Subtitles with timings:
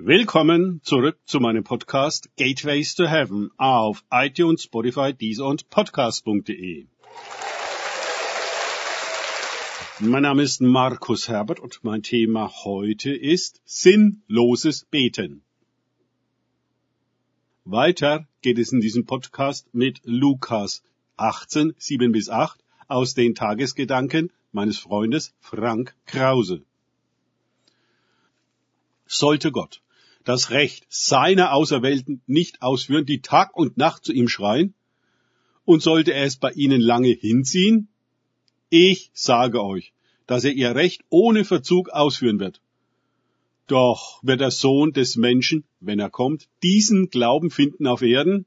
[0.00, 6.86] Willkommen zurück zu meinem Podcast Gateways to Heaven auf iTunes, Spotify, Deezer und Podcast.de.
[9.98, 15.42] Mein Name ist Markus Herbert und mein Thema heute ist sinnloses Beten.
[17.64, 20.84] Weiter geht es in diesem Podcast mit Lukas
[21.16, 26.62] 18, 7 bis 8 aus den Tagesgedanken meines Freundes Frank Krause.
[29.04, 29.82] Sollte Gott
[30.28, 34.74] das Recht seiner Auserwählten nicht ausführen, die Tag und Nacht zu ihm schreien?
[35.64, 37.88] Und sollte er es bei ihnen lange hinziehen?
[38.68, 39.94] Ich sage euch,
[40.26, 42.60] dass er ihr Recht ohne Verzug ausführen wird.
[43.68, 48.44] Doch wird der Sohn des Menschen, wenn er kommt, diesen Glauben finden auf Erden?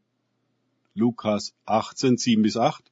[0.93, 2.91] Lukas 18, 7 bis 8.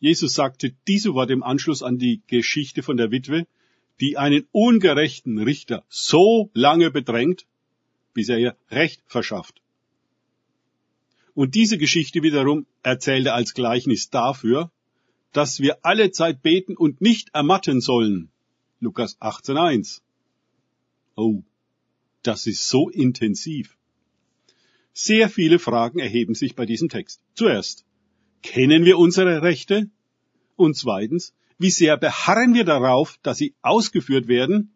[0.00, 3.46] Jesus sagte diese Worte im Anschluss an die Geschichte von der Witwe,
[4.02, 7.46] die einen ungerechten Richter so lange bedrängt,
[8.14, 9.62] bis er ihr Recht verschafft.
[11.34, 14.72] Und diese Geschichte wiederum erzählt er als Gleichnis dafür,
[15.32, 18.28] dass wir alle Zeit beten und nicht ermatten sollen.
[18.80, 20.00] Lukas 18.1.
[21.14, 21.44] Oh,
[22.24, 23.76] das ist so intensiv.
[24.92, 27.22] Sehr viele Fragen erheben sich bei diesem Text.
[27.34, 27.84] Zuerst,
[28.42, 29.88] kennen wir unsere Rechte?
[30.56, 34.74] Und zweitens, wie sehr beharren wir darauf, dass sie ausgeführt werden?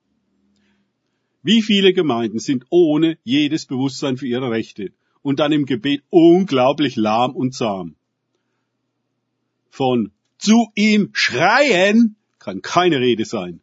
[1.42, 6.96] Wie viele Gemeinden sind ohne jedes Bewusstsein für ihre Rechte und dann im Gebet unglaublich
[6.96, 7.94] lahm und zahm?
[9.70, 13.60] Von zu ihm schreien kann keine Rede sein.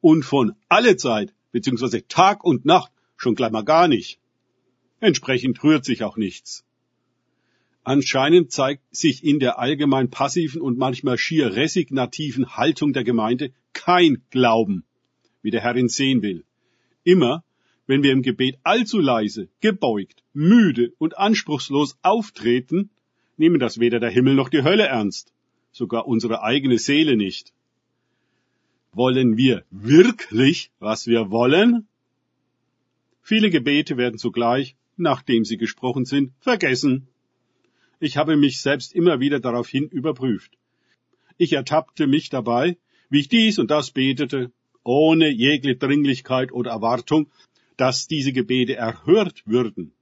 [0.00, 4.18] Und von alle Zeit, beziehungsweise Tag und Nacht, schon gleich mal gar nicht.
[5.00, 6.64] Entsprechend rührt sich auch nichts.
[7.84, 14.22] Anscheinend zeigt sich in der allgemein passiven und manchmal schier resignativen Haltung der Gemeinde kein
[14.30, 14.84] Glauben,
[15.42, 16.44] wie der Herr ihn sehen will.
[17.02, 17.44] Immer,
[17.86, 22.88] wenn wir im Gebet allzu leise, gebeugt, müde und anspruchslos auftreten,
[23.36, 25.34] nehmen das weder der Himmel noch die Hölle ernst,
[25.70, 27.52] sogar unsere eigene Seele nicht.
[28.92, 31.86] Wollen wir wirklich, was wir wollen?
[33.20, 37.08] Viele Gebete werden zugleich, nachdem sie gesprochen sind, vergessen
[38.00, 40.52] ich habe mich selbst immer wieder daraufhin überprüft.
[41.36, 42.76] Ich ertappte mich dabei,
[43.10, 47.30] wie ich dies und das betete, ohne jegliche Dringlichkeit oder Erwartung,
[47.76, 49.92] dass diese Gebete erhört würden.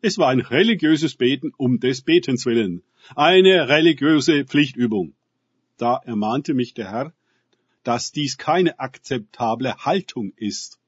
[0.00, 2.82] Es war ein religiöses Beten um des Betens willen,
[3.14, 5.14] eine religiöse Pflichtübung.
[5.76, 7.14] Da ermahnte mich der Herr,
[7.84, 10.80] dass dies keine akzeptable Haltung ist.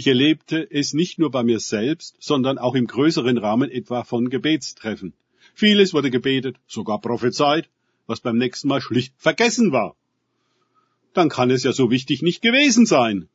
[0.00, 4.30] Ich erlebte es nicht nur bei mir selbst, sondern auch im größeren Rahmen etwa von
[4.30, 5.12] Gebetstreffen.
[5.54, 7.68] Vieles wurde gebetet, sogar prophezeit,
[8.06, 9.96] was beim nächsten Mal schlicht vergessen war.
[11.14, 13.28] Dann kann es ja so wichtig nicht gewesen sein.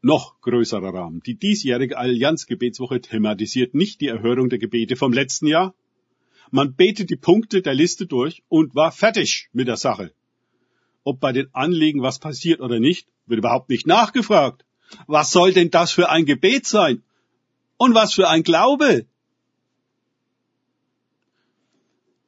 [0.00, 1.22] Noch größerer Rahmen.
[1.22, 5.74] Die diesjährige Allianzgebetswoche thematisiert nicht die Erhörung der Gebete vom letzten Jahr.
[6.50, 10.14] Man betet die Punkte der Liste durch und war fertig mit der Sache.
[11.08, 14.66] Ob bei den Anliegen was passiert oder nicht, wird überhaupt nicht nachgefragt.
[15.06, 17.02] Was soll denn das für ein Gebet sein?
[17.78, 19.06] Und was für ein Glaube?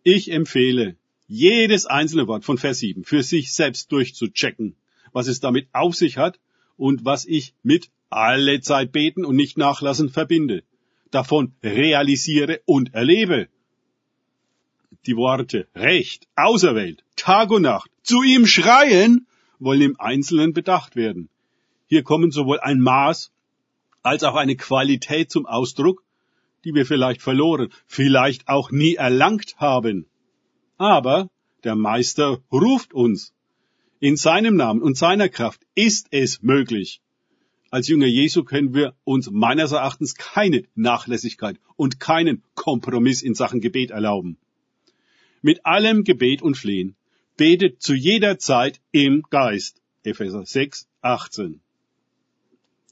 [0.03, 0.97] Ich empfehle,
[1.27, 4.77] jedes einzelne Wort von Vers 7 für sich selbst durchzuchecken,
[5.13, 6.41] was es damit auf sich hat
[6.79, 10.63] und was ich mit alle Zeit beten und nicht nachlassen verbinde,
[11.11, 13.51] davon realisiere und erlebe.
[15.07, 19.27] Die Worte Recht, auserwählt, Tag und Nacht, zu ihm schreien
[19.59, 21.31] wollen im Einzelnen bedacht werden.
[21.87, 23.33] Hier kommen sowohl ein Maß
[24.03, 26.03] als auch eine Qualität zum Ausdruck,
[26.65, 30.07] die wir vielleicht verloren, vielleicht auch nie erlangt haben.
[30.77, 31.31] Aber
[31.65, 33.33] der Meister ruft uns.
[34.01, 37.01] In seinem Namen und seiner Kraft ist es möglich.
[37.71, 43.61] Als Jünger Jesu können wir uns meines Erachtens keine Nachlässigkeit und keinen Kompromiss in Sachen
[43.61, 44.39] Gebet erlauben.
[45.43, 46.97] Mit allem Gebet und Flehen
[47.37, 49.81] betet zu jeder Zeit im Geist.
[50.03, 51.61] Epheser 6, 18.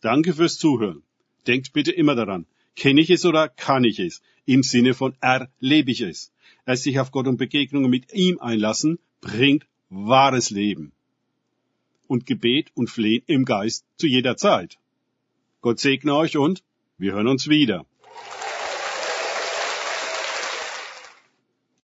[0.01, 1.03] Danke fürs Zuhören.
[1.47, 2.47] Denkt bitte immer daran.
[2.75, 4.23] Kenne ich es oder kann ich es?
[4.47, 6.33] Im Sinne von erlebe ich es.
[6.65, 10.93] Erst sich auf Gott und Begegnungen mit ihm einlassen, bringt wahres Leben.
[12.07, 14.79] Und Gebet und Flehen im Geist zu jeder Zeit.
[15.61, 16.63] Gott segne euch und
[16.97, 17.85] wir hören uns wieder.